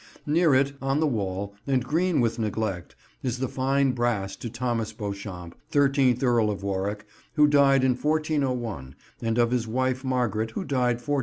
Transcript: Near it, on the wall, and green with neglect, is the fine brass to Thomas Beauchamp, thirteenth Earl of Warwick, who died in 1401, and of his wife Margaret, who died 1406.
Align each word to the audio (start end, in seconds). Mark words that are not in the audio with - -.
Near 0.25 0.55
it, 0.55 0.73
on 0.81 0.99
the 0.99 1.05
wall, 1.05 1.53
and 1.67 1.85
green 1.85 2.21
with 2.21 2.39
neglect, 2.39 2.95
is 3.21 3.37
the 3.37 3.47
fine 3.47 3.91
brass 3.91 4.35
to 4.37 4.49
Thomas 4.49 4.91
Beauchamp, 4.93 5.53
thirteenth 5.69 6.23
Earl 6.23 6.49
of 6.49 6.63
Warwick, 6.63 7.05
who 7.35 7.45
died 7.45 7.83
in 7.83 7.91
1401, 7.93 8.95
and 9.21 9.37
of 9.37 9.51
his 9.51 9.67
wife 9.67 10.03
Margaret, 10.03 10.49
who 10.55 10.63
died 10.63 10.95
1406. 10.95 11.17